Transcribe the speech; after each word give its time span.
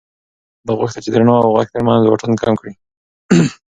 ده 0.65 0.71
غوښتل 0.79 1.01
چې 1.05 1.09
د 1.11 1.15
رڼا 1.21 1.35
او 1.43 1.51
غږ 1.57 1.67
تر 1.73 1.81
منځ 1.87 2.03
واټن 2.05 2.33
کم 2.41 2.53
کړي. 2.61 2.73